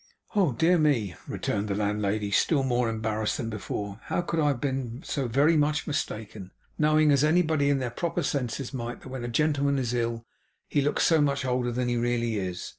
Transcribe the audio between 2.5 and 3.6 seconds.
more embarrassed than